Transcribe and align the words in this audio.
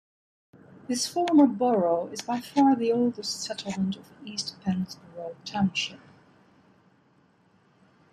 This 0.87 1.05
former 1.07 1.45
borough 1.45 2.07
is 2.07 2.21
by 2.23 2.39
far 2.39 2.75
the 2.75 2.91
oldest 2.91 3.43
settlement 3.43 3.97
of 3.97 4.07
East 4.25 4.55
Pennsboro 4.61 5.35
Township. 5.45 5.99